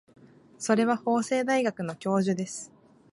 [0.57, 2.71] それは法政大学の教授です。